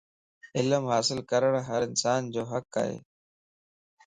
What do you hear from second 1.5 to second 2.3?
ھر انسان